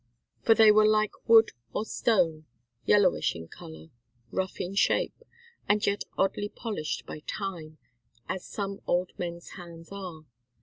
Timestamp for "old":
8.87-9.11